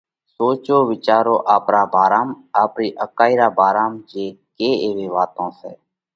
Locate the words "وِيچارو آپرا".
0.89-1.83